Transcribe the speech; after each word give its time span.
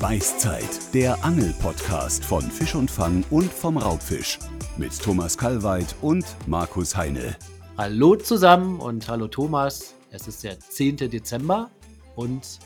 Beißzeit, 0.00 0.94
der 0.94 1.24
Angel-Podcast 1.24 2.24
von 2.24 2.42
Fisch 2.42 2.76
und 2.76 2.88
Fang 2.88 3.24
und 3.30 3.52
vom 3.52 3.76
Raubfisch. 3.76 4.38
Mit 4.76 4.96
Thomas 4.96 5.36
Kalweit 5.36 5.92
und 6.02 6.24
Markus 6.46 6.96
Heine. 6.96 7.36
Hallo 7.76 8.14
zusammen 8.14 8.78
und 8.78 9.08
hallo 9.08 9.26
Thomas. 9.26 9.96
Es 10.12 10.28
ist 10.28 10.44
der 10.44 10.60
10. 10.60 10.98
Dezember 11.10 11.68
und 12.14 12.60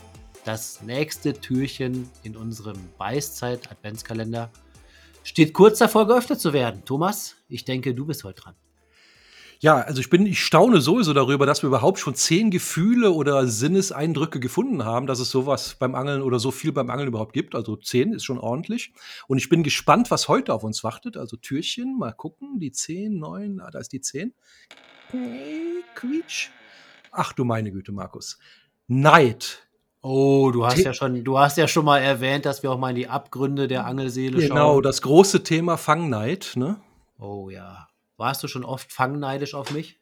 das 0.45 0.83
nächste 0.83 1.33
Türchen 1.33 2.11
in 2.23 2.37
unserem 2.37 2.77
Beißzeit-Adventskalender 2.99 4.51
steht 5.25 5.55
kurz 5.55 5.79
davor 5.79 6.07
geöffnet 6.07 6.39
zu 6.39 6.53
werden. 6.53 6.83
Thomas, 6.85 7.37
ich 7.49 7.65
denke, 7.65 7.95
du 7.95 8.05
bist 8.05 8.25
heute 8.25 8.43
dran. 8.43 8.55
Ja, 9.63 9.77
also 9.77 10.01
ich 10.01 10.11
bin, 10.11 10.27
ich 10.27 10.45
staune 10.45 10.81
sowieso 10.81 11.13
darüber, 11.13 11.47
dass 11.47 11.63
wir 11.63 11.69
überhaupt 11.69 12.01
schon 12.01 12.17
zehn 12.17 12.51
Gefühle 12.51 13.13
oder 13.13 13.47
Sinneseindrücke 13.47 14.41
gefunden 14.41 14.85
haben, 14.85 15.07
dass 15.07 15.21
es 15.21 15.31
sowas 15.31 15.77
beim 15.79 15.95
Angeln 15.95 16.21
oder 16.23 16.41
so 16.41 16.51
viel 16.51 16.73
beim 16.73 16.91
Angeln 16.91 17.07
überhaupt 17.07 17.33
gibt. 17.33 17.55
Also 17.55 17.77
zehn 17.77 18.13
ist 18.13 18.25
schon 18.25 18.41
ordentlich. 18.41 18.93
Und 19.29 19.39
ich 19.39 19.49
bin 19.49 19.63
gespannt, 19.63 20.11
was 20.11 20.27
heute 20.27 20.53
auf 20.53 20.65
uns 20.65 20.83
wartet. 20.83 21.17
Also 21.17 21.37
Türchen, 21.37 21.97
mal 21.97 22.11
gucken, 22.11 22.59
die 22.59 22.73
zehn, 22.73 23.21
neun, 23.21 23.61
ah, 23.61 23.71
da 23.71 23.79
ist 23.79 23.93
die 23.93 24.01
zehn. 24.01 24.35
Quietsch. 25.95 26.51
Ach 27.13 27.33
du 27.33 27.45
meine 27.45 27.71
Güte, 27.71 27.93
Markus. 27.93 28.41
Neid. 28.89 29.69
Oh, 30.01 30.51
du 30.51 30.67
hast 30.67 30.79
The 30.79 30.83
ja 30.83 30.93
schon, 30.93 31.23
du 31.23 31.39
hast 31.39 31.57
ja 31.57 31.69
schon 31.69 31.85
mal 31.85 32.01
erwähnt, 32.01 32.47
dass 32.47 32.65
wir 32.65 32.73
auch 32.73 32.79
mal 32.79 32.91
in 32.91 32.97
die 32.97 33.07
Abgründe 33.09 33.69
der 33.69 33.87
Angelseele 33.87 34.39
genau, 34.39 34.49
schauen. 34.49 34.57
Genau, 34.57 34.81
das 34.81 35.03
große 35.03 35.45
Thema 35.45 35.77
Fangneid, 35.77 36.55
ne? 36.57 36.81
Oh 37.21 37.49
ja. 37.49 37.87
Warst 38.23 38.41
du 38.45 38.47
schon 38.47 38.65
oft 38.65 38.93
fangneidisch 38.93 39.53
auf 39.55 39.73
mich? 39.73 39.99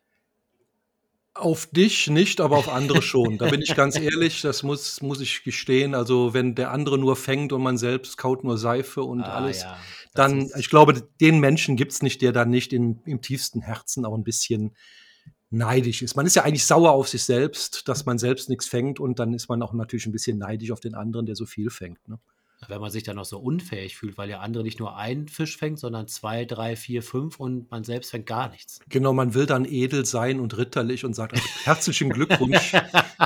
Auf 1.32 1.64
dich 1.64 2.08
nicht, 2.08 2.42
aber 2.42 2.58
auf 2.58 2.68
andere 2.68 3.00
schon. 3.00 3.38
Da 3.38 3.48
bin 3.48 3.62
ich 3.62 3.74
ganz 3.74 3.98
ehrlich, 3.98 4.42
das 4.42 4.62
muss, 4.62 5.00
muss 5.00 5.22
ich 5.22 5.42
gestehen. 5.42 5.94
Also, 5.94 6.34
wenn 6.34 6.54
der 6.54 6.70
andere 6.70 6.98
nur 6.98 7.16
fängt 7.16 7.50
und 7.54 7.62
man 7.62 7.78
selbst 7.78 8.18
kaut 8.18 8.44
nur 8.44 8.58
Seife 8.58 9.02
und 9.04 9.22
ah, 9.22 9.36
alles, 9.36 9.62
ja, 9.62 9.78
dann, 10.12 10.50
ich 10.58 10.68
glaube, 10.68 11.00
den 11.18 11.40
Menschen 11.40 11.76
gibt 11.76 11.92
es 11.92 12.02
nicht, 12.02 12.20
der 12.20 12.32
dann 12.32 12.50
nicht 12.50 12.74
in, 12.74 13.00
im 13.06 13.22
tiefsten 13.22 13.62
Herzen 13.62 14.04
auch 14.04 14.14
ein 14.14 14.22
bisschen 14.22 14.76
neidisch 15.48 16.02
ist. 16.02 16.14
Man 16.14 16.26
ist 16.26 16.36
ja 16.36 16.42
eigentlich 16.42 16.66
sauer 16.66 16.90
auf 16.90 17.08
sich 17.08 17.24
selbst, 17.24 17.88
dass 17.88 18.04
man 18.04 18.18
selbst 18.18 18.50
nichts 18.50 18.68
fängt 18.68 19.00
und 19.00 19.18
dann 19.18 19.32
ist 19.32 19.48
man 19.48 19.62
auch 19.62 19.72
natürlich 19.72 20.04
ein 20.04 20.12
bisschen 20.12 20.36
neidisch 20.36 20.72
auf 20.72 20.80
den 20.80 20.94
anderen, 20.94 21.24
der 21.24 21.36
so 21.36 21.46
viel 21.46 21.70
fängt. 21.70 22.06
Ne? 22.06 22.18
Wenn 22.68 22.80
man 22.80 22.90
sich 22.90 23.02
dann 23.02 23.16
noch 23.16 23.24
so 23.24 23.38
unfähig 23.38 23.96
fühlt, 23.96 24.18
weil 24.18 24.28
der 24.28 24.40
andere 24.40 24.62
nicht 24.62 24.78
nur 24.78 24.96
einen 24.96 25.28
Fisch 25.28 25.56
fängt, 25.56 25.78
sondern 25.78 26.08
zwei, 26.08 26.44
drei, 26.44 26.76
vier, 26.76 27.02
fünf 27.02 27.40
und 27.40 27.70
man 27.70 27.84
selbst 27.84 28.10
fängt 28.10 28.26
gar 28.26 28.50
nichts. 28.50 28.80
Genau, 28.88 29.12
man 29.12 29.34
will 29.34 29.46
dann 29.46 29.64
edel 29.64 30.04
sein 30.04 30.40
und 30.40 30.56
ritterlich 30.56 31.04
und 31.04 31.14
sagt, 31.14 31.40
herzlichen 31.64 32.10
Glückwunsch, 32.10 32.72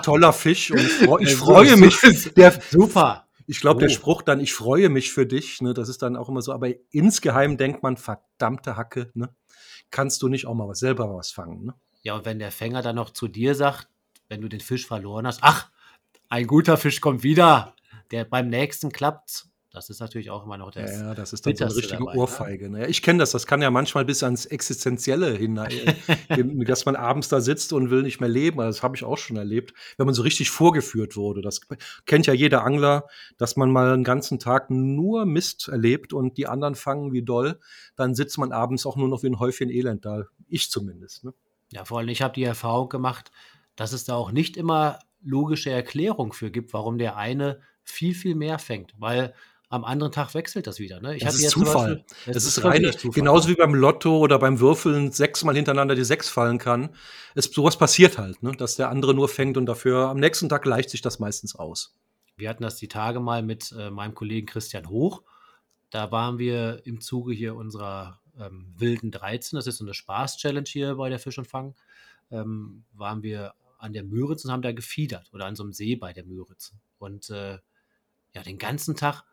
toller 0.02 0.32
Fisch 0.32 0.70
und 0.70 0.78
ich, 0.78 0.92
freu, 0.92 1.18
ich 1.20 1.34
freue 1.34 1.76
mich. 1.76 1.98
Der, 2.36 2.52
super. 2.70 3.26
Ich 3.46 3.60
glaube, 3.60 3.78
oh. 3.78 3.80
der 3.80 3.88
Spruch 3.90 4.22
dann, 4.22 4.40
ich 4.40 4.54
freue 4.54 4.88
mich 4.88 5.12
für 5.12 5.26
dich, 5.26 5.60
ne, 5.60 5.74
das 5.74 5.88
ist 5.88 6.00
dann 6.00 6.16
auch 6.16 6.28
immer 6.28 6.40
so, 6.40 6.52
aber 6.52 6.68
insgeheim 6.90 7.56
denkt 7.58 7.82
man, 7.82 7.96
verdammte 7.96 8.76
Hacke, 8.76 9.10
ne, 9.14 9.34
kannst 9.90 10.22
du 10.22 10.28
nicht 10.28 10.46
auch 10.46 10.54
mal 10.54 10.68
was, 10.68 10.78
selber 10.78 11.14
was 11.14 11.30
fangen, 11.30 11.66
ne? 11.66 11.74
Ja, 12.02 12.14
und 12.14 12.26
wenn 12.26 12.38
der 12.38 12.52
Fänger 12.52 12.82
dann 12.82 12.96
noch 12.96 13.10
zu 13.10 13.28
dir 13.28 13.54
sagt, 13.54 13.88
wenn 14.28 14.42
du 14.42 14.48
den 14.48 14.60
Fisch 14.60 14.86
verloren 14.86 15.26
hast, 15.26 15.40
ach, 15.42 15.70
ein 16.28 16.46
guter 16.46 16.76
Fisch 16.76 17.00
kommt 17.00 17.22
wieder, 17.22 17.74
der 18.10 18.24
beim 18.24 18.48
nächsten 18.48 18.90
klappt. 18.90 19.46
Das 19.74 19.90
ist 19.90 19.98
natürlich 19.98 20.30
auch 20.30 20.44
immer 20.44 20.56
noch 20.56 20.70
das. 20.70 20.92
Ja, 20.92 21.08
ja 21.08 21.14
das 21.14 21.32
ist 21.32 21.44
dann 21.44 21.56
so 21.56 21.64
eine 21.64 21.74
richtige 21.74 21.98
dabei, 21.98 22.14
ne? 22.14 22.20
Ohrfeige. 22.20 22.70
Ne? 22.70 22.86
Ich 22.86 23.02
kenne 23.02 23.18
das. 23.18 23.32
Das 23.32 23.44
kann 23.44 23.60
ja 23.60 23.72
manchmal 23.72 24.04
bis 24.04 24.22
ans 24.22 24.46
Existenzielle 24.46 25.34
hinein, 25.34 25.72
dass 26.64 26.86
man 26.86 26.94
abends 26.94 27.28
da 27.28 27.40
sitzt 27.40 27.72
und 27.72 27.90
will 27.90 28.02
nicht 28.02 28.20
mehr 28.20 28.28
leben. 28.28 28.60
Also 28.60 28.76
das 28.76 28.82
habe 28.84 28.94
ich 28.94 29.02
auch 29.02 29.18
schon 29.18 29.36
erlebt, 29.36 29.74
wenn 29.96 30.06
man 30.06 30.14
so 30.14 30.22
richtig 30.22 30.50
vorgeführt 30.50 31.16
wurde. 31.16 31.42
Das 31.42 31.60
kennt 32.06 32.28
ja 32.28 32.32
jeder 32.32 32.62
Angler, 32.64 33.08
dass 33.36 33.56
man 33.56 33.72
mal 33.72 33.92
einen 33.92 34.04
ganzen 34.04 34.38
Tag 34.38 34.70
nur 34.70 35.26
Mist 35.26 35.66
erlebt 35.66 36.12
und 36.12 36.38
die 36.38 36.46
anderen 36.46 36.76
fangen 36.76 37.12
wie 37.12 37.24
doll. 37.24 37.58
Dann 37.96 38.14
sitzt 38.14 38.38
man 38.38 38.52
abends 38.52 38.86
auch 38.86 38.94
nur 38.94 39.08
noch 39.08 39.24
wie 39.24 39.28
ein 39.28 39.40
Häufchen 39.40 39.70
Elend 39.70 40.04
da. 40.04 40.22
Ich 40.46 40.70
zumindest. 40.70 41.24
Ne? 41.24 41.34
Ja, 41.72 41.84
vor 41.84 41.98
allem, 41.98 42.08
ich 42.10 42.22
habe 42.22 42.34
die 42.34 42.44
Erfahrung 42.44 42.88
gemacht, 42.88 43.32
dass 43.74 43.92
es 43.92 44.04
da 44.04 44.14
auch 44.14 44.30
nicht 44.30 44.56
immer 44.56 45.00
logische 45.24 45.70
Erklärung 45.70 46.32
für 46.32 46.50
gibt, 46.50 46.72
warum 46.72 46.98
der 46.98 47.16
eine 47.16 47.60
viel, 47.82 48.14
viel 48.14 48.34
mehr 48.34 48.58
fängt, 48.58 48.94
weil 48.98 49.34
am 49.68 49.84
anderen 49.84 50.12
Tag 50.12 50.34
wechselt 50.34 50.66
das 50.66 50.78
wieder. 50.78 51.00
Ne? 51.00 51.16
Ich 51.16 51.24
das 51.24 51.34
ist 51.34 51.50
Zufall. 51.50 51.96
Beispiel, 51.96 52.16
das, 52.26 52.34
das, 52.34 52.44
ist, 52.44 52.58
ist 52.58 52.64
rein, 52.64 52.84
Zufall. 52.92 53.10
genauso 53.10 53.48
wie 53.48 53.54
beim 53.54 53.74
Lotto 53.74 54.18
oder 54.18 54.38
beim 54.38 54.60
Würfeln 54.60 55.10
sechsmal 55.10 55.56
hintereinander 55.56 55.94
die 55.94 56.04
sechs 56.04 56.28
fallen 56.28 56.58
kann. 56.58 56.90
Es, 57.34 57.46
sowas 57.46 57.76
passiert 57.76 58.18
halt, 58.18 58.42
ne? 58.42 58.52
dass 58.52 58.76
der 58.76 58.90
andere 58.90 59.14
nur 59.14 59.28
fängt 59.28 59.56
und 59.56 59.66
dafür 59.66 60.08
am 60.08 60.18
nächsten 60.18 60.48
Tag 60.48 60.62
gleicht 60.62 60.90
sich 60.90 61.00
das 61.00 61.18
meistens 61.18 61.56
aus. 61.56 61.96
Wir 62.36 62.48
hatten 62.48 62.62
das 62.62 62.76
die 62.76 62.88
Tage 62.88 63.20
mal 63.20 63.42
mit 63.42 63.72
äh, 63.76 63.90
meinem 63.90 64.14
Kollegen 64.14 64.46
Christian 64.46 64.88
Hoch. 64.88 65.22
Da 65.90 66.10
waren 66.10 66.38
wir 66.38 66.82
im 66.84 67.00
Zuge 67.00 67.32
hier 67.32 67.54
unserer 67.54 68.20
ähm, 68.38 68.72
wilden 68.76 69.10
13, 69.10 69.56
das 69.56 69.66
ist 69.66 69.78
so 69.78 69.84
eine 69.84 69.94
Spaß-Challenge 69.94 70.66
hier 70.68 70.96
bei 70.96 71.08
der 71.08 71.18
Fisch 71.18 71.38
und 71.38 71.46
Fang, 71.46 71.74
ähm, 72.30 72.84
waren 72.92 73.22
wir 73.22 73.54
an 73.84 73.92
der 73.92 74.04
Müritz 74.04 74.44
und 74.44 74.50
haben 74.50 74.62
da 74.62 74.72
gefiedert 74.72 75.30
oder 75.32 75.46
an 75.46 75.54
so 75.54 75.62
einem 75.62 75.72
See 75.72 75.94
bei 75.94 76.12
der 76.12 76.24
Müritz. 76.24 76.74
Und 76.98 77.30
äh, 77.30 77.58
ja, 78.34 78.42
den 78.42 78.58
ganzen 78.58 78.96
Tag 78.96 79.24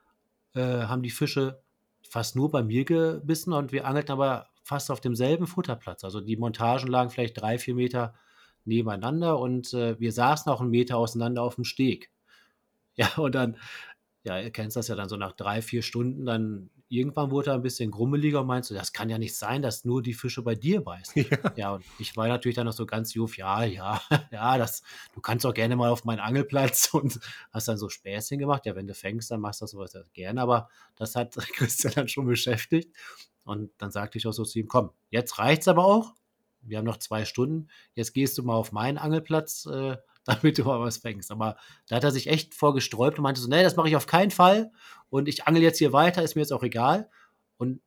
äh, 0.53 0.84
haben 0.84 1.01
die 1.01 1.09
Fische 1.09 1.63
fast 2.07 2.35
nur 2.35 2.51
bei 2.51 2.62
mir 2.62 2.84
gebissen 2.84 3.53
und 3.53 3.72
wir 3.72 3.88
angelten 3.88 4.12
aber 4.12 4.50
fast 4.63 4.91
auf 4.91 5.00
demselben 5.00 5.47
Futterplatz. 5.47 6.03
Also 6.03 6.19
die 6.19 6.38
Montagen 6.38 6.88
lagen 6.88 7.09
vielleicht 7.09 7.39
drei, 7.39 7.57
vier 7.57 7.75
Meter 7.75 8.13
nebeneinander 8.66 9.39
und 9.39 9.73
äh, 9.73 10.00
wir 10.00 10.12
saßen 10.12 10.51
auch 10.51 10.62
einen 10.62 10.69
Meter 10.69 10.97
auseinander 10.97 11.41
auf 11.41 11.56
dem 11.56 11.63
Steg. 11.63 12.12
Ja, 12.95 13.07
und 13.16 13.33
dann, 13.33 13.56
ja, 14.23 14.38
ihr 14.38 14.51
kennt 14.51 14.75
das 14.75 14.89
ja 14.89 14.95
dann 14.95 15.07
so 15.07 15.16
nach 15.16 15.31
drei, 15.31 15.62
vier 15.62 15.81
Stunden, 15.81 16.25
dann 16.25 16.69
irgendwann 16.91 17.31
wurde 17.31 17.52
er 17.52 17.53
ein 17.56 17.62
bisschen 17.62 17.90
grummeliger 17.90 18.41
und 18.41 18.47
meinte 18.47 18.68
so, 18.68 18.75
das 18.75 18.91
kann 18.91 19.09
ja 19.09 19.18
nicht 19.18 19.35
sein, 19.35 19.62
dass 19.62 19.85
nur 19.85 20.02
die 20.03 20.13
Fische 20.13 20.41
bei 20.41 20.56
dir 20.56 20.81
beißen. 20.81 21.25
Ja. 21.31 21.53
ja, 21.56 21.74
und 21.75 21.85
ich 22.00 22.18
war 22.18 22.28
natürlich 22.28 22.56
dann 22.56 22.66
noch 22.66 22.74
so 22.74 22.85
ganz 22.85 23.13
jovial, 23.13 23.72
ja, 23.72 24.02
ja, 24.31 24.57
das, 24.57 24.84
du 25.13 25.22
kannst 25.22 25.46
auch 25.46 25.53
gerne 25.53 25.75
mal 25.75 25.90
auf 25.90 26.03
meinen 26.03 26.19
Angelplatz 26.19 26.90
und 26.94 27.19
hast 27.51 27.68
dann 27.68 27.78
so 27.78 27.88
Späßchen 27.88 28.40
gemacht. 28.40 28.66
Ja, 28.66 28.75
wenn 28.75 28.88
du 28.88 28.94
fängst, 28.94 29.31
dann 29.31 29.40
machst 29.40 29.62
du 29.62 29.63
das 29.63 29.72
sowas 29.72 29.97
gerne, 30.13 30.41
aber 30.41 30.69
das 30.96 31.16
hat 31.16 31.35
Christian 31.56 31.94
dann 31.96 32.07
schon 32.07 32.25
beschäftigt. 32.25 32.94
Und 33.44 33.72
dann 33.78 33.91
sagte 33.91 34.18
ich 34.18 34.28
auch 34.28 34.34
so 34.34 34.44
zu 34.44 34.59
ihm, 34.59 34.68
komm, 34.68 34.91
jetzt 35.09 35.40
reicht's 35.40 35.68
aber 35.68 35.85
auch. 35.85 36.13
Wir 36.62 36.78
haben 36.78 36.85
noch 36.85 36.97
zwei 36.97 37.25
Stunden. 37.25 37.69
Jetzt 37.96 38.13
gehst 38.13 38.38
du 38.38 38.44
mal 38.44 38.56
auf 38.56 38.72
meinen 38.72 38.97
Angelplatz, 38.97 39.66
äh, 39.66 39.97
damit 40.26 40.58
du 40.58 40.64
mal 40.64 40.80
was 40.80 40.98
fängst. 40.98 41.32
Aber 41.32 41.58
da 41.88 41.98
hat 41.98 42.04
er 42.04 42.12
sich 42.12 42.28
echt 42.28 42.54
vorgesträubt 42.54 43.18
und 43.18 43.24
meinte 43.24 43.42
so, 43.42 43.50
nee, 43.50 43.64
das 43.64 43.76
mache 43.76 43.90
ich 43.90 43.96
auf 43.96 44.08
keinen 44.08 44.32
Fall. 44.32 44.72
Und 45.09 45.28
ich 45.28 45.48
angel 45.48 45.64
jetzt 45.64 45.80
hier 45.80 45.94
weiter, 45.94 46.24
ist 46.24 46.36
mir 46.36 46.42
jetzt 46.42 46.54
auch 46.54 46.64
egal. 46.64 47.09
Und 47.58 47.82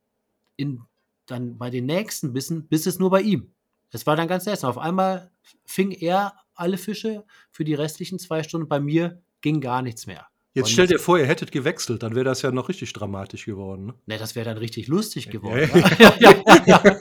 in, 0.56 0.83
dann 1.27 1.59
bei 1.59 1.71
den 1.71 1.87
nächsten 1.87 2.33
Bissen 2.33 2.69
biss 2.69 2.87
es 2.87 2.99
nur 2.99 3.11
bei 3.11 3.23
ihm. 3.23 3.53
Es 3.91 4.06
war 4.06 4.17
dann 4.17 4.28
ganz 4.28 4.44
seltsam. 4.44 4.71
Auf 4.71 4.78
einmal 4.78 5.31
fing 5.65 5.93
er 5.93 6.34
alle 6.55 6.78
Fische 6.78 7.25
für 7.50 7.65
die 7.65 7.75
restlichen 7.75 8.19
zwei 8.19 8.43
Stunden. 8.43 8.69
Bei 8.69 8.81
mir 8.81 9.23
ging 9.41 9.61
gar 9.61 9.83
nichts 9.83 10.06
mehr. 10.06 10.27
Jetzt 10.53 10.71
stell 10.71 10.87
dir 10.87 11.00
vor, 11.00 11.19
ihr 11.19 11.27
hättet 11.27 11.50
gewechselt, 11.50 12.05
dann 12.05 12.15
wäre 12.15 12.25
das 12.25 12.43
ja 12.43 12.53
noch 12.53 12.69
richtig 12.69 12.93
dramatisch 12.93 13.44
geworden. 13.44 13.87
Ne, 13.87 13.94
ne 14.06 14.19
das 14.19 14.37
wäre 14.37 14.44
dann 14.44 14.59
richtig 14.59 14.87
lustig 14.87 15.28
geworden. 15.28 15.69
ja, 15.99 16.15
ja, 16.21 16.62
ja, 16.65 16.99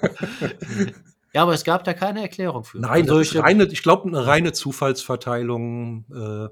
ja, 1.34 1.42
aber 1.42 1.54
es 1.54 1.64
gab 1.64 1.84
da 1.84 1.94
keine 1.94 2.22
Erklärung 2.22 2.64
für. 2.64 2.80
Nein, 2.80 3.10
also 3.10 3.20
ich, 3.20 3.36
reine, 3.36 3.66
ich 3.66 3.82
glaube, 3.82 4.08
eine 4.08 4.26
reine 4.26 4.54
Zufallsverteilung. 4.54 6.06
Äh, 6.14 6.50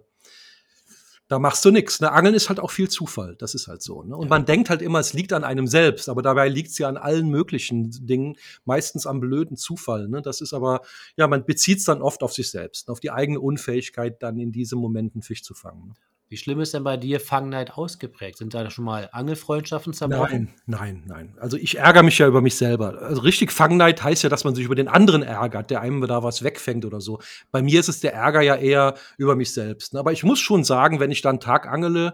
da 1.28 1.40
machst 1.40 1.64
du 1.64 1.72
nichts. 1.72 2.02
Ne? 2.02 2.12
Angeln 2.12 2.36
ist 2.36 2.50
halt 2.50 2.59
auch 2.59 2.72
viel 2.72 2.90
Zufall. 2.90 3.38
Das 3.38 3.56
ist 3.56 3.68
halt 3.68 3.81
so. 3.81 4.03
Ne? 4.03 4.18
Und 4.18 4.24
ja. 4.24 4.30
man 4.30 4.46
denkt 4.46 4.70
halt 4.70 4.81
immer, 4.81 5.00
es 5.00 5.14
liegt 5.14 5.31
an 5.31 5.46
einem 5.46 5.66
selbst, 5.66 6.09
aber 6.09 6.22
dabei 6.22 6.50
liegt 6.50 6.72
es 6.72 6.78
ja 6.78 6.90
an 6.90 6.97
allen 6.97 7.29
möglichen 7.29 7.90
Dingen, 8.05 8.35
meistens 8.66 9.08
am 9.08 9.22
blöden 9.22 9.55
Zufall. 9.55 10.09
Ne? 10.09 10.22
Das 10.22 10.41
ist 10.41 10.52
aber, 10.52 10.82
ja, 11.16 11.28
man 11.28 11.46
bezieht 11.46 11.78
es 11.78 11.85
dann 11.85 12.02
oft 12.02 12.22
auf 12.22 12.34
sich 12.34 12.52
selbst, 12.52 12.90
auf 12.90 13.00
die 13.00 13.11
eigene 13.11 13.40
Unfähigkeit, 13.40 14.22
dann 14.22 14.40
in 14.40 14.52
diesem 14.52 14.79
Moment 14.79 15.16
einen 15.16 15.22
Fisch 15.22 15.44
zu 15.44 15.53
fangen. 15.53 15.94
Ne? 16.31 16.35
Wie 16.35 16.37
schlimm 16.37 16.59
ist 16.61 16.73
denn 16.73 16.83
bei 16.83 16.97
dir 16.97 17.19
Fangneid 17.19 17.73
ausgeprägt? 17.78 18.37
Sind 18.37 18.53
da 18.53 18.69
schon 18.69 18.85
mal 18.85 19.09
Angelfreundschaften 19.11 19.93
zerbrochen? 19.93 20.53
Nein, 20.66 21.03
nein, 21.07 21.28
nein. 21.29 21.37
Also 21.39 21.57
ich 21.57 21.78
ärgere 21.78 22.03
mich 22.03 22.17
ja 22.17 22.28
über 22.28 22.41
mich 22.41 22.55
selber. 22.55 23.01
Also 23.01 23.22
richtig 23.22 23.51
Fangneid 23.51 24.03
heißt 24.03 24.23
ja, 24.23 24.29
dass 24.29 24.43
man 24.43 24.55
sich 24.55 24.66
über 24.66 24.75
den 24.75 24.87
anderen 24.87 25.23
ärgert, 25.23 25.69
der 25.69 25.81
einem 25.81 26.01
da 26.07 26.23
was 26.23 26.43
wegfängt 26.43 26.85
oder 26.85 27.01
so. 27.01 27.19
Bei 27.51 27.61
mir 27.61 27.79
ist 27.79 27.89
es 27.89 27.99
der 27.99 28.13
Ärger 28.13 28.41
ja 28.41 28.55
eher 28.55 28.95
über 29.17 29.35
mich 29.35 29.53
selbst. 29.53 29.95
Aber 29.95 30.11
ich 30.11 30.23
muss 30.23 30.39
schon 30.39 30.63
sagen, 30.63 30.99
wenn 30.99 31.11
ich 31.11 31.22
dann 31.22 31.39
Tag 31.39 31.67
angele, 31.67 32.13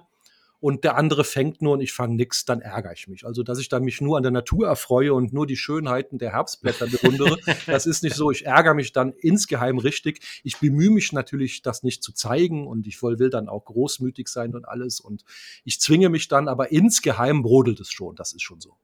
und 0.68 0.84
der 0.84 0.98
andere 0.98 1.24
fängt 1.24 1.62
nur 1.62 1.76
und 1.76 1.80
ich 1.80 1.94
fange 1.94 2.16
nix, 2.16 2.44
dann 2.44 2.60
ärgere 2.60 2.92
ich 2.92 3.08
mich. 3.08 3.26
Also, 3.26 3.42
dass 3.42 3.58
ich 3.58 3.70
da 3.70 3.80
mich 3.80 4.02
nur 4.02 4.18
an 4.18 4.24
der 4.24 4.34
Natur 4.34 4.68
erfreue 4.68 5.14
und 5.14 5.32
nur 5.32 5.48
die 5.48 5.56
Schönheiten 5.56 6.18
der 6.18 6.34
Herbstblätter 6.34 6.88
bewundere, 6.88 7.38
das 7.68 7.86
ist 7.86 8.04
nicht 8.04 8.18
so. 8.18 8.32
Ich 8.32 8.46
ärgere 8.46 8.74
mich 8.74 8.92
dann 8.92 9.14
insgeheim 9.14 9.78
richtig. 9.78 10.42
Ich 10.44 10.58
bemühe 10.58 10.90
mich 10.90 11.14
natürlich, 11.14 11.62
das 11.62 11.84
nicht 11.84 12.04
zu 12.04 12.12
zeigen 12.12 12.68
und 12.68 12.86
ich 12.86 13.02
will 13.02 13.30
dann 13.30 13.48
auch 13.48 13.64
großmütig 13.64 14.28
sein 14.28 14.56
und 14.56 14.68
alles 14.68 15.00
und 15.00 15.24
ich 15.64 15.80
zwinge 15.80 16.10
mich 16.10 16.28
dann, 16.28 16.50
aber 16.50 16.70
insgeheim 16.70 17.44
brodelt 17.44 17.80
es 17.80 17.90
schon. 17.90 18.18
Das 18.18 18.34
ist 18.34 18.42
schon 18.42 18.60
so. 18.60 18.76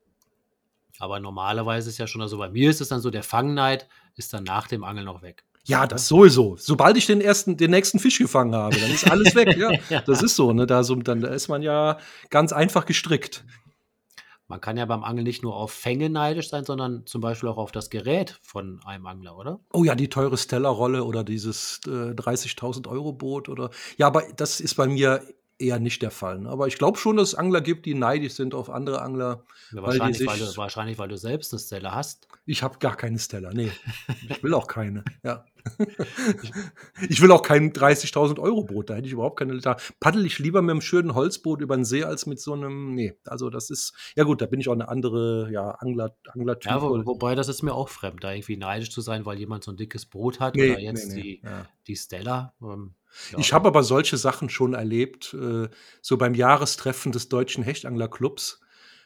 Aber 0.99 1.19
normalerweise 1.19 1.89
ist 1.89 1.97
ja 1.97 2.07
schon, 2.07 2.21
also 2.21 2.37
bei 2.37 2.49
mir 2.49 2.69
ist 2.69 2.79
es 2.79 2.87
dann 2.87 3.01
so, 3.01 3.09
der 3.09 3.23
Fangneid 3.23 3.89
ist 4.15 4.31
dann 4.31 4.45
nach 4.45 4.69
dem 4.69 4.85
Angeln 4.85 5.07
noch 5.07 5.21
weg. 5.21 5.43
Ja, 5.65 5.87
das 5.87 6.07
sowieso. 6.07 6.57
Sobald 6.57 6.97
ich 6.97 7.05
den 7.05 7.21
ersten, 7.21 7.55
den 7.55 7.71
nächsten 7.71 7.99
Fisch 7.99 8.17
gefangen 8.17 8.53
habe, 8.53 8.77
dann 8.77 8.91
ist 8.91 9.09
alles 9.09 9.33
weg. 9.33 9.55
Ja, 9.57 10.01
das 10.05 10.21
ist 10.21 10.35
so. 10.35 10.51
Ne? 10.51 10.67
Da, 10.67 10.83
so 10.83 10.95
dann, 10.95 11.21
da 11.21 11.29
ist 11.29 11.47
man 11.47 11.61
ja 11.61 11.97
ganz 12.29 12.51
einfach 12.51 12.85
gestrickt. 12.85 13.45
Man 14.47 14.59
kann 14.59 14.75
ja 14.75 14.85
beim 14.85 15.05
Angeln 15.05 15.23
nicht 15.23 15.41
nur 15.41 15.55
auf 15.55 15.71
Fänge 15.71 16.09
neidisch 16.09 16.49
sein, 16.49 16.65
sondern 16.65 17.05
zum 17.05 17.21
Beispiel 17.21 17.47
auch 17.47 17.57
auf 17.57 17.71
das 17.71 17.89
Gerät 17.89 18.39
von 18.41 18.81
einem 18.85 19.05
Angler, 19.05 19.37
oder? 19.37 19.61
Oh 19.71 19.85
ja, 19.85 19.95
die 19.95 20.09
teure 20.09 20.37
Stella-Rolle 20.37 21.05
oder 21.05 21.23
dieses 21.23 21.79
äh, 21.87 22.11
30.000 22.11 22.87
Euro 22.89 23.13
Boot 23.13 23.47
oder. 23.47 23.69
Ja, 23.97 24.07
aber 24.07 24.23
das 24.35 24.59
ist 24.59 24.75
bei 24.75 24.87
mir 24.87 25.21
eher 25.59 25.79
nicht 25.79 26.01
der 26.01 26.11
Fall. 26.11 26.39
Ne? 26.39 26.49
Aber 26.49 26.67
ich 26.67 26.77
glaube 26.77 26.97
schon, 26.97 27.15
dass 27.15 27.29
es 27.29 27.35
Angler 27.35 27.61
gibt, 27.61 27.85
die 27.85 27.93
neidisch 27.93 28.33
sind 28.33 28.53
auf 28.53 28.69
andere 28.69 29.01
Angler. 29.01 29.43
Ja, 29.71 29.81
wahrscheinlich, 29.81 30.19
weil, 30.19 30.39
weil, 30.39 30.47
du, 30.47 30.57
wahrscheinlich, 30.57 30.97
weil 30.97 31.07
du 31.07 31.17
selbst 31.17 31.53
eine 31.53 31.59
Stella 31.59 31.95
hast. 31.95 32.27
Ich 32.45 32.63
habe 32.63 32.79
gar 32.79 32.97
keine 32.97 33.19
Stella, 33.19 33.53
nee. 33.53 33.71
ich 34.29 34.43
will 34.43 34.53
auch 34.53 34.67
keine, 34.67 35.05
ja. 35.23 35.45
Ich 37.09 37.21
will 37.21 37.31
auch 37.31 37.41
kein 37.41 37.71
30.000 37.73 38.39
Euro 38.39 38.63
Boot, 38.63 38.89
da 38.89 38.95
hätte 38.95 39.07
ich 39.07 39.13
überhaupt 39.13 39.39
keine. 39.39 39.57
Da 39.59 39.77
paddel 39.99 40.25
ich 40.25 40.39
lieber 40.39 40.61
mit 40.61 40.71
einem 40.71 40.81
schönen 40.81 41.15
Holzboot 41.15 41.61
über 41.61 41.75
den 41.75 41.85
See 41.85 42.03
als 42.03 42.25
mit 42.25 42.39
so 42.39 42.53
einem. 42.53 42.95
Nee, 42.95 43.15
also 43.25 43.49
das 43.49 43.69
ist. 43.69 43.93
Ja, 44.15 44.23
gut, 44.23 44.41
da 44.41 44.45
bin 44.45 44.59
ich 44.59 44.69
auch 44.69 44.73
eine 44.73 44.89
andere 44.89 45.49
ja, 45.51 45.71
Angler, 45.71 46.15
Angler-Typ. 46.27 46.71
Ja, 46.71 46.81
wo, 46.81 47.05
wobei 47.05 47.35
das 47.35 47.47
ist 47.47 47.63
mir 47.63 47.73
auch 47.73 47.89
fremd, 47.89 48.23
da 48.23 48.31
irgendwie 48.31 48.57
neidisch 48.57 48.91
zu 48.91 49.01
sein, 49.01 49.25
weil 49.25 49.39
jemand 49.39 49.63
so 49.63 49.71
ein 49.71 49.77
dickes 49.77 50.05
Boot 50.05 50.39
hat 50.39 50.55
nee, 50.55 50.71
oder 50.71 50.79
jetzt 50.79 51.09
nee, 51.09 51.15
nee, 51.15 51.21
die, 51.21 51.41
ja. 51.43 51.65
die 51.87 51.95
Stella. 51.95 52.53
Ähm, 52.61 52.95
ja. 53.31 53.39
Ich 53.39 53.53
habe 53.53 53.67
aber 53.67 53.83
solche 53.83 54.17
Sachen 54.17 54.49
schon 54.49 54.73
erlebt, 54.73 55.33
äh, 55.33 55.69
so 56.01 56.17
beim 56.17 56.33
Jahrestreffen 56.33 57.11
des 57.11 57.29
Deutschen 57.29 57.63
Hechtanglerclubs. 57.63 58.59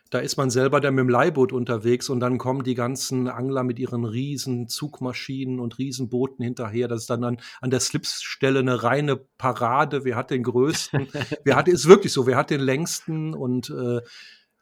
Da 0.09 0.19
ist 0.19 0.37
man 0.37 0.49
selber 0.49 0.79
dann 0.79 0.95
mit 0.95 1.03
dem 1.03 1.09
Leihboot 1.09 1.51
unterwegs 1.51 2.09
und 2.09 2.19
dann 2.19 2.37
kommen 2.37 2.63
die 2.63 2.75
ganzen 2.75 3.27
Angler 3.27 3.63
mit 3.63 3.79
ihren 3.79 4.05
riesen 4.05 4.67
Zugmaschinen 4.67 5.59
und 5.59 5.77
Riesenbooten 5.77 6.43
hinterher. 6.43 6.87
Das 6.87 7.01
ist 7.01 7.09
dann 7.09 7.23
an, 7.23 7.37
an 7.61 7.69
der 7.69 7.79
Slipsstelle 7.79 8.59
eine 8.59 8.83
reine 8.83 9.15
Parade. 9.15 10.03
Wer 10.03 10.15
hat 10.15 10.31
den 10.31 10.43
größten? 10.43 11.07
wer 11.43 11.55
hat, 11.55 11.67
ist 11.67 11.87
wirklich 11.87 12.13
so, 12.13 12.25
wer 12.25 12.37
hat 12.37 12.49
den 12.49 12.61
längsten? 12.61 13.33
Und 13.33 13.69
äh, 13.69 14.01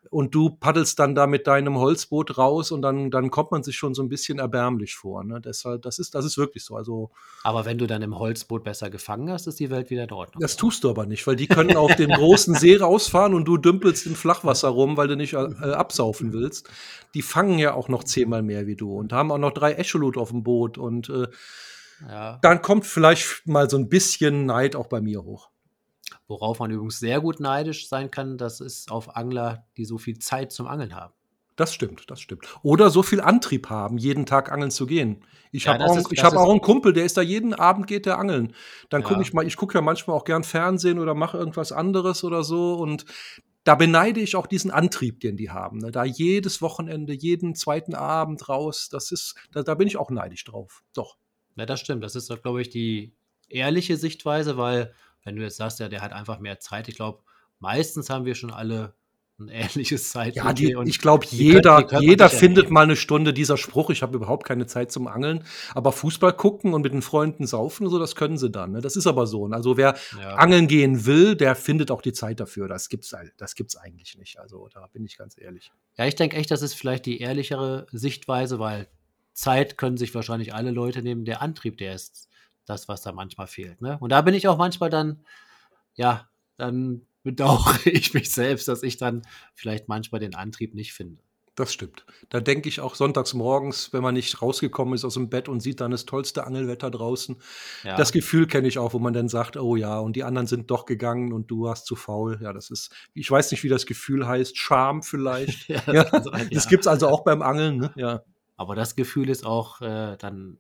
und 0.10 0.34
du 0.36 0.50
paddelst 0.50 1.00
dann 1.00 1.16
da 1.16 1.28
mit 1.28 1.48
deinem 1.48 1.78
Holzboot 1.78 2.38
raus 2.38 2.72
und 2.72 2.82
dann, 2.82 3.12
dann 3.12 3.32
kommt 3.32 3.52
man 3.52 3.64
sich 3.64 3.76
schon 3.76 3.94
so 3.94 4.04
ein 4.04 4.10
bisschen 4.10 4.40
erbärmlich 4.40 4.96
vor. 4.96 5.24
Ne? 5.24 5.42
Deshalb, 5.42 5.82
das 5.82 6.00
ist, 6.00 6.16
das 6.16 6.26
ist 6.26 6.38
wirklich 6.38 6.64
so. 6.64 6.76
Also, 6.76 7.12
aber 7.44 7.66
wenn 7.66 7.78
du 7.78 7.88
dann 7.88 8.02
im 8.02 8.18
Holzboot 8.18 8.64
besser 8.64 8.90
gefangen 8.90 9.30
hast, 9.30 9.48
ist 9.48 9.60
die 9.60 9.70
Welt 9.70 9.90
wieder 9.90 10.04
in 10.04 10.12
Ordnung. 10.12 10.42
Das 10.42 10.56
tust 10.56 10.84
du 10.84 10.90
aber 10.90 11.06
nicht, 11.06 11.26
weil 11.28 11.36
die 11.36 11.48
können 11.48 11.78
auf 11.78 11.96
den 11.96 12.10
großen 12.12 12.56
See 12.56 12.78
rausfahren 12.78 13.34
und 13.34 13.46
du 13.46 13.58
dümpelst 13.58 14.06
im 14.06 14.16
Flachwasser 14.16 14.70
rum, 14.70 14.98
weil 14.98 15.08
du 15.08 15.16
nicht 15.16 15.34
äh, 15.34 15.38
absaufen 15.38 16.34
willst. 16.34 16.70
Die 17.14 17.22
fangen 17.22 17.60
ja 17.60 17.74
auch 17.74 17.90
noch 17.90 18.04
zehnmal 18.04 18.44
mehr 18.44 18.68
wie 18.68 18.76
du 18.76 18.94
und 18.98 19.14
haben 19.14 19.32
auch 19.32 19.38
noch 19.38 19.52
drei 19.52 19.74
Echolot 19.74 20.18
auf 20.18 20.30
dem 20.30 20.44
Boot 20.44 20.78
und 20.78 21.10
äh, 21.10 21.28
ja. 22.08 22.40
dann 22.42 22.62
kommt 22.62 22.86
vielleicht 22.86 23.48
mal 23.48 23.70
so 23.70 23.78
ein 23.78 23.90
bisschen 23.90 24.46
Neid 24.46 24.76
auch 24.76 24.88
bei 24.88 25.02
mir 25.02 25.24
hoch. 25.24 25.50
Worauf 26.28 26.60
man 26.60 26.72
übrigens 26.72 27.00
sehr 27.00 27.22
gut 27.22 27.40
neidisch 27.40 27.88
sein 27.88 28.10
kann, 28.10 28.38
das 28.38 28.60
ist 28.60 28.92
auf 28.92 29.16
Angler, 29.16 29.66
die 29.78 29.86
so 29.86 29.98
viel 29.98 30.18
Zeit 30.18 30.52
zum 30.52 30.68
Angeln 30.68 30.96
haben. 30.96 31.14
Das 31.56 31.74
stimmt, 31.74 32.10
das 32.10 32.20
stimmt. 32.20 32.46
Oder 32.64 32.90
so 32.90 33.02
viel 33.02 33.22
Antrieb 33.22 33.70
haben, 33.70 33.98
jeden 33.98 34.26
Tag 34.26 34.52
angeln 34.52 34.72
zu 34.72 34.86
gehen. 34.86 35.24
Ich 35.52 35.66
ja, 35.66 35.74
habe 35.74 35.86
auch, 35.86 36.12
ich 36.12 36.24
hab 36.24 36.36
auch 36.36 36.50
einen 36.50 36.60
Kumpel, 36.60 36.92
der 36.92 37.06
ist 37.06 37.16
da 37.16 37.22
jeden 37.22 37.54
Abend 37.54 37.88
geht 37.88 38.06
der 38.06 38.18
angeln. 38.18 38.54
Dann 38.90 39.02
ja. 39.02 39.08
gucke 39.08 39.22
ich 39.22 39.34
mal, 39.34 39.48
ich 39.48 39.56
gucke 39.56 39.76
ja 39.76 39.82
manchmal 39.82 40.18
auch 40.18 40.26
gern 40.26 40.44
Fernsehen 40.44 41.00
oder 41.00 41.14
mache 41.14 41.38
irgendwas 41.38 41.72
anderes 41.72 42.26
oder 42.26 42.44
so 42.44 42.76
und 42.76 43.06
da 43.64 43.76
beneide 43.76 44.20
ich 44.20 44.36
auch 44.36 44.48
diesen 44.48 44.70
Antrieb, 44.70 45.22
den 45.22 45.38
die 45.38 45.50
haben. 45.50 45.80
Ne? 45.80 45.92
Da 45.92 46.04
jedes 46.04 46.62
Wochenende, 46.62 47.14
jeden 47.14 47.56
zweiten 47.56 47.96
Abend 47.96 48.48
raus, 48.48 48.90
das 48.92 49.12
ist, 49.12 49.36
da, 49.54 49.64
da 49.64 49.76
bin 49.76 49.88
ich 49.88 49.98
auch 49.98 50.12
neidisch 50.12 50.44
drauf. 50.44 50.84
Doch. 50.94 51.18
Ja, 51.56 51.66
das 51.66 51.80
stimmt. 51.80 52.04
Das 52.04 52.16
ist, 52.16 52.30
glaube 52.44 52.62
ich, 52.62 52.70
die 52.70 53.16
ehrliche 53.50 53.98
Sichtweise, 53.98 54.58
weil 54.58 54.94
wenn 55.26 55.36
du 55.36 55.42
jetzt 55.42 55.58
sagst, 55.58 55.80
ja, 55.82 55.90
der 55.90 56.02
hat 56.02 56.14
einfach 56.14 56.40
mehr 56.40 56.60
Zeit, 56.60 56.88
ich 56.88 56.96
glaube, 56.96 57.24
meistens 57.60 58.10
haben 58.10 58.26
wir 58.26 58.36
schon 58.36 58.52
alle 58.52 58.94
ein 59.38 59.50
ähnliches 59.50 60.12
Zeit. 60.12 60.36
Ja, 60.36 60.54
die, 60.54 60.76
ich 60.86 61.00
glaube, 61.00 61.26
jeder, 61.30 61.84
können, 61.84 62.04
jeder 62.04 62.30
findet 62.30 62.70
mal 62.70 62.84
eine 62.84 62.96
Stunde 62.96 63.34
dieser 63.34 63.58
Spruch, 63.58 63.90
ich 63.90 64.02
habe 64.02 64.16
überhaupt 64.16 64.46
keine 64.46 64.66
Zeit 64.66 64.92
zum 64.92 65.08
Angeln. 65.08 65.44
Aber 65.74 65.92
Fußball 65.92 66.34
gucken 66.34 66.74
und 66.74 66.84
mit 66.84 66.94
den 66.94 67.02
Freunden 67.02 67.46
saufen, 67.46 67.90
so, 67.90 68.00
das 68.00 68.16
können 68.16 68.38
sie 68.38 68.50
dann. 68.50 68.72
Ne? 68.72 68.82
Das 68.82 68.96
ist 68.96 69.08
aber 69.08 69.28
so. 69.28 69.46
Also 69.48 69.76
wer 69.76 69.98
ja. 70.20 70.36
angeln 70.36 70.68
gehen 70.68 71.06
will, 71.06 71.36
der 71.36 71.56
findet 71.56 71.92
auch 71.92 72.02
die 72.02 72.14
Zeit 72.14 72.40
dafür. 72.40 72.68
Das 72.68 72.88
gibt's, 72.88 73.14
das 73.38 73.56
gibt's 73.56 73.76
eigentlich 73.76 74.18
nicht. 74.18 74.40
Also 74.40 74.70
da 74.74 74.88
bin 74.88 75.04
ich 75.04 75.18
ganz 75.18 75.36
ehrlich. 75.38 75.72
Ja, 75.98 76.06
ich 76.06 76.16
denke 76.16 76.38
echt, 76.38 76.52
das 76.52 76.62
ist 76.62 76.76
vielleicht 76.76 77.06
die 77.06 77.20
ehrlichere 77.20 77.88
Sichtweise, 77.92 78.60
weil 78.60 78.88
Zeit 79.34 79.78
können 79.78 79.98
sich 79.98 80.16
wahrscheinlich 80.16 80.54
alle 80.54 80.72
Leute 80.72 81.02
nehmen. 81.02 81.26
Der 81.26 81.42
Antrieb, 81.42 81.78
der 81.78 81.94
ist 81.96 82.30
das, 82.66 82.88
was 82.88 83.02
da 83.02 83.12
manchmal 83.12 83.48
fehlt. 83.48 83.82
Ne? 83.82 83.98
Und 84.00 84.10
da 84.10 84.22
bin 84.22 84.34
ich 84.34 84.48
auch 84.48 84.58
manchmal 84.58 84.90
dann, 84.90 85.24
ja, 85.96 86.30
dann 86.58 87.06
bedauere 87.24 87.80
ich 87.86 88.14
mich 88.14 88.32
selbst, 88.32 88.68
dass 88.68 88.84
ich 88.84 88.98
dann 88.98 89.24
vielleicht 89.54 89.88
manchmal 89.88 90.20
den 90.20 90.36
Antrieb 90.36 90.76
nicht 90.76 90.94
finde. 90.94 91.24
Das 91.56 91.72
stimmt. 91.72 92.06
Da 92.30 92.42
denke 92.42 92.68
ich 92.68 92.82
auch 92.82 92.96
sonntags 92.96 93.34
morgens, 93.34 93.94
wenn 93.94 94.04
man 94.04 94.14
nicht 94.14 94.42
rausgekommen 94.42 94.94
ist 94.94 95.06
aus 95.06 95.14
dem 95.14 95.30
Bett 95.30 95.48
und 95.48 95.62
sieht 95.62 95.80
dann 95.80 95.92
das 95.92 96.06
tollste 96.06 96.46
Angelwetter 96.46 96.92
draußen. 96.92 97.38
Ja. 97.84 97.96
Das 97.96 98.12
Gefühl 98.12 98.46
kenne 98.46 98.68
ich 98.68 98.78
auch, 98.78 98.94
wo 98.94 99.00
man 99.00 99.14
dann 99.14 99.30
sagt, 99.30 99.56
oh 99.56 99.78
ja, 99.78 99.98
und 100.00 100.18
die 100.18 100.26
anderen 100.26 100.48
sind 100.48 100.70
doch 100.70 100.86
gegangen 100.86 101.32
und 101.32 101.50
du 101.50 101.64
warst 101.64 101.86
zu 101.86 101.96
faul. 101.96 102.40
Ja, 102.42 102.52
das 102.52 102.70
ist, 102.72 102.94
ich 103.14 103.32
weiß 103.32 103.52
nicht, 103.52 103.64
wie 103.64 103.70
das 103.70 103.86
Gefühl 103.86 104.28
heißt, 104.28 104.58
Scham 104.58 105.02
vielleicht. 105.02 105.70
ja, 105.70 105.80
das, 105.86 105.94
ja. 105.96 106.24
Sein, 106.24 106.42
ja. 106.42 106.50
das 106.52 106.68
gibt 106.68 106.82
es 106.82 106.88
also 106.88 107.08
auch 107.08 107.24
beim 107.24 107.42
Angeln. 107.42 107.78
Ne? 107.78 107.94
Ja. 107.96 108.22
Aber 108.58 108.76
das 108.76 108.98
Gefühl 108.98 109.30
ist 109.30 109.46
auch 109.46 109.80
äh, 109.82 110.18
dann 110.18 110.60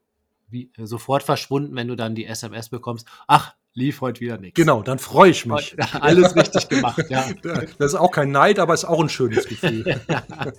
wie, 0.55 0.71
äh, 0.77 0.85
sofort 0.85 1.21
verschwunden, 1.21 1.75
wenn 1.75 1.87
du 1.87 1.95
dann 1.95 2.15
die 2.15 2.25
SMS 2.25 2.69
bekommst. 2.69 3.05
Ach, 3.27 3.53
lief 3.73 4.01
heute 4.01 4.21
wieder 4.21 4.37
nichts. 4.37 4.55
Genau, 4.55 4.81
dann 4.81 4.97
freue 4.99 5.31
ich 5.31 5.45
mich. 5.45 5.75
Alles 5.99 6.35
richtig 6.35 6.69
gemacht, 6.69 7.03
ja. 7.09 7.25
Das 7.77 7.93
ist 7.93 7.95
auch 7.95 8.11
kein 8.11 8.31
Neid, 8.31 8.57
aber 8.57 8.73
ist 8.73 8.85
auch 8.85 9.01
ein 9.01 9.09
schönes 9.09 9.45
Gefühl. 9.47 10.01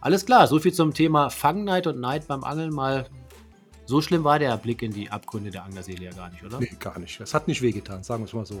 Alles 0.00 0.26
klar, 0.26 0.46
so 0.46 0.58
viel 0.58 0.72
zum 0.72 0.94
Thema 0.94 1.30
Fangneid 1.30 1.86
und 1.86 2.00
Neid 2.00 2.26
beim 2.26 2.44
Angeln. 2.44 2.72
Mal 2.72 3.06
so 3.86 4.02
schlimm 4.02 4.24
war 4.24 4.38
der 4.38 4.56
Blick 4.56 4.82
in 4.82 4.92
die 4.92 5.10
Abgründe 5.10 5.50
der 5.50 5.64
Anglerseele 5.64 6.04
ja 6.04 6.10
gar 6.10 6.28
nicht, 6.30 6.44
oder? 6.44 6.60
Nee, 6.60 6.70
gar 6.78 6.98
nicht. 6.98 7.20
Es 7.20 7.34
hat 7.34 7.48
nicht 7.48 7.62
wehgetan, 7.62 8.02
sagen 8.02 8.22
wir 8.22 8.26
es 8.26 8.32
mal 8.32 8.44
so. 8.44 8.60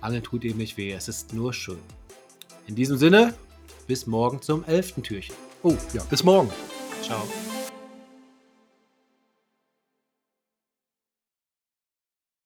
Angeln 0.00 0.22
tut 0.22 0.44
eben 0.44 0.58
nicht 0.58 0.76
weh, 0.76 0.92
es 0.92 1.06
ist 1.06 1.32
nur 1.34 1.52
schön. 1.52 1.78
In 2.66 2.74
diesem 2.74 2.96
Sinne, 2.96 3.34
bis 3.86 4.06
morgen 4.06 4.40
zum 4.42 4.64
elften 4.64 5.02
Türchen. 5.02 5.34
Oh, 5.62 5.76
ja, 5.92 6.02
bis 6.04 6.24
morgen. 6.24 6.50
Ciao. 7.02 7.22